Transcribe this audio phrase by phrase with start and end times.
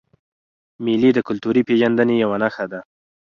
[0.83, 2.79] مېلې د کلتوري پیژندني یوه نخښه ده.